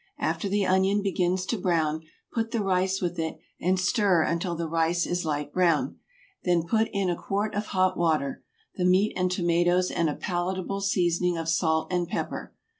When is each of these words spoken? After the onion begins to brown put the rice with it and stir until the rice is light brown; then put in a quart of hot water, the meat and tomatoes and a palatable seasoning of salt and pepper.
After 0.17 0.49
the 0.49 0.65
onion 0.65 1.03
begins 1.03 1.45
to 1.45 1.59
brown 1.59 2.01
put 2.33 2.49
the 2.49 2.63
rice 2.63 3.01
with 3.03 3.19
it 3.19 3.37
and 3.59 3.79
stir 3.79 4.23
until 4.23 4.55
the 4.55 4.67
rice 4.67 5.05
is 5.05 5.25
light 5.25 5.53
brown; 5.53 5.99
then 6.43 6.63
put 6.63 6.87
in 6.91 7.07
a 7.07 7.15
quart 7.15 7.53
of 7.53 7.67
hot 7.67 7.95
water, 7.95 8.43
the 8.77 8.83
meat 8.85 9.13
and 9.15 9.29
tomatoes 9.29 9.91
and 9.91 10.09
a 10.09 10.15
palatable 10.15 10.81
seasoning 10.81 11.37
of 11.37 11.47
salt 11.47 11.93
and 11.93 12.07
pepper. 12.07 12.51